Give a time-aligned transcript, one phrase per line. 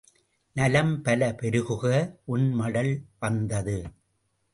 [0.55, 1.83] நலம் பல பெருகுக,
[2.25, 3.05] உன் மடல்
[3.19, 3.77] வந்தது.